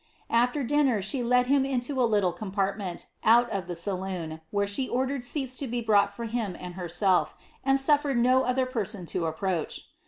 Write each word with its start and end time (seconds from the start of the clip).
''.Mw 0.31 0.65
dinner, 0.67 0.99
she 0.99 1.21
led 1.21 1.45
him 1.45 1.63
into 1.63 2.01
a 2.01 2.07
hllle 2.07 2.35
comparimenl, 2.35 3.05
out 3.23 3.47
of 3.51 3.67
the 3.67 3.75
saloon, 3.75 4.41
whert 4.51 4.67
she 4.69 4.89
ordered 4.89 5.23
seats 5.23 5.55
to 5.57 5.67
be 5.67 5.79
brought 5.79 6.11
for 6.11 6.25
him 6.25 6.57
and 6.59 6.73
herself, 6.73 7.35
and 7.63 7.77
suflered 7.77 8.17
no 8.17 8.41
other 8.41 8.65
person 8.65 9.05
to 9.05 9.27
approach. 9.27 9.83